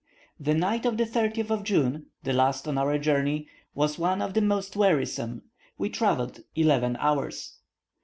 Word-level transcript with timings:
The 0.39 0.55
night 0.55 0.87
of 0.87 0.97
the 0.97 1.03
30th 1.05 1.51
of 1.51 1.61
June, 1.63 2.07
the 2.23 2.33
last 2.33 2.65
of 2.65 2.75
our 2.75 2.97
journey, 2.97 3.47
was 3.75 3.99
one 3.99 4.19
of 4.19 4.33
the 4.33 4.41
most 4.41 4.75
wearisome: 4.75 5.43
we 5.77 5.91
travelled 5.91 6.39
eleven 6.55 6.97
hours. 6.99 7.59